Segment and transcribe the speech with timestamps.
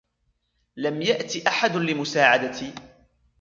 [0.77, 2.73] لم يأت أحد لمساعدتي.